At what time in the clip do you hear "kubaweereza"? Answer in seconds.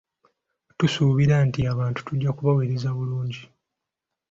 2.37-2.89